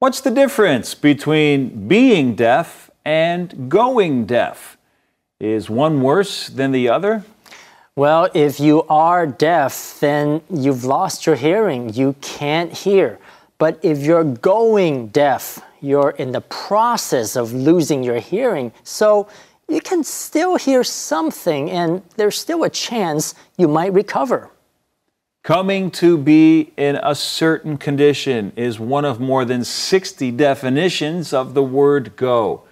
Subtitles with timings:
[0.00, 4.78] What's the difference between being deaf and going deaf?
[5.38, 7.22] Is one worse than the other?
[7.96, 11.92] Well, if you are deaf, then you've lost your hearing.
[11.92, 13.18] You can't hear.
[13.58, 18.72] But if you're going deaf, you're in the process of losing your hearing.
[18.84, 19.28] So
[19.68, 24.48] you can still hear something, and there's still a chance you might recover.
[25.50, 31.54] Coming to be in a certain condition is one of more than 60 definitions of
[31.54, 32.62] the word go.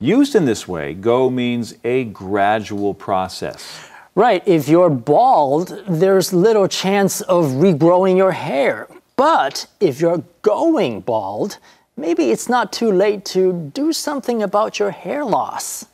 [0.00, 3.88] Used in this way, go means a gradual process.
[4.16, 8.88] Right, if you're bald, there's little chance of regrowing your hair.
[9.14, 11.58] But if you're going bald,
[11.96, 15.86] maybe it's not too late to do something about your hair loss.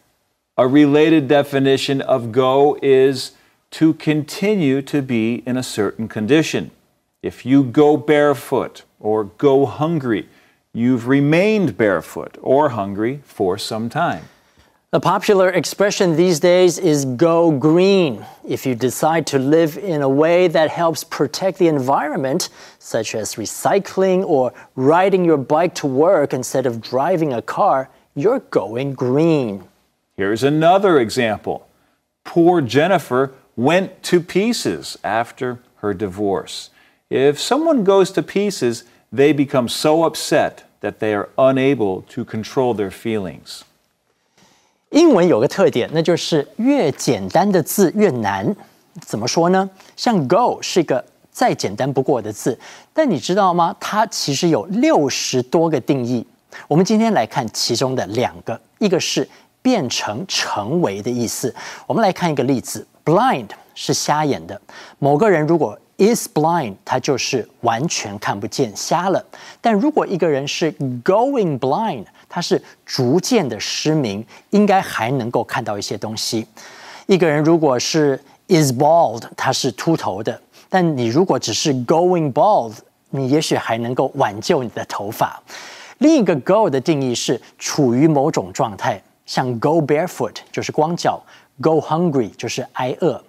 [0.57, 3.33] A related definition of go is
[3.73, 6.70] to continue to be in a certain condition.
[7.23, 10.28] If you go barefoot or go hungry,
[10.73, 14.28] you've remained barefoot or hungry for some time.
[14.95, 18.27] A popular expression these days is go green.
[18.47, 23.37] If you decide to live in a way that helps protect the environment, such as
[23.37, 29.65] recycling or riding your bike to work instead of driving a car, you're going green.
[30.15, 31.67] Here's another example.
[32.25, 36.70] Poor Jennifer went to pieces after her divorce.
[37.09, 42.76] If someone goes to pieces, they become so upset that they are unable to control
[42.76, 43.62] their feelings.
[44.90, 48.56] 英文有个特点，那就是越简单的字越难。
[49.02, 49.70] 怎么说呢？
[49.95, 52.58] 像 go 是一个再简单不过的字，
[52.94, 53.76] 但你知道吗？
[53.80, 56.26] 它其实有六十多个定义。
[56.67, 59.28] 我们今天来看其中的两个，一个是
[59.62, 61.53] 变成、成为的意思。
[61.86, 64.61] 我们来看一个例子 ：blind 是瞎眼的。
[64.98, 69.25] 某个人如果 is blind，他就是完全看不见、瞎了。
[69.60, 70.72] 但如果一个人是
[71.04, 76.47] going blind，他是逐渐的失明，应该还能够看到一些东西。
[77.06, 78.19] 一个人如果是
[78.49, 82.75] is bald，他是秃头的，但你如果只是 going bald，
[83.10, 85.41] 你也许还能够挽救你的头发。
[85.98, 91.22] 另一个 go 的定义是处于某种状态，像 go barefoot 就是光脚
[91.61, 93.23] ，go hungry 就是挨饿。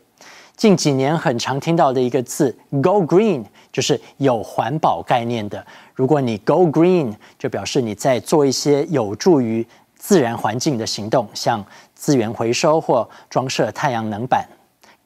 [0.56, 5.66] 近几年很常听到的一个字，go green，就是有环保概念的。
[5.96, 14.48] 如果你 go green，就表示你在做一些有助于自然环境的行动，像资源回收或装设太阳能板。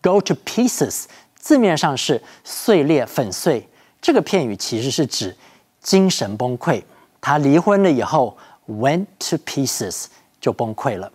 [0.02, 1.06] go to pieces，
[1.36, 3.68] 字面上是碎裂、粉碎。
[4.02, 5.36] 这个片语其实是指
[5.82, 6.84] 精神崩溃。
[7.22, 8.38] 他离婚了以后
[8.70, 10.06] ，went to pieces，
[10.40, 11.12] 就崩溃了。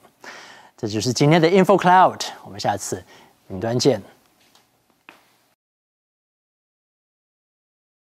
[0.83, 3.01] 这就是今天的 info cloud，我们下次
[3.47, 4.03] 云端见。